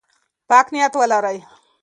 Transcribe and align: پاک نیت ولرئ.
پاک 0.49 0.67
نیت 0.73 0.93
ولرئ. 0.99 1.37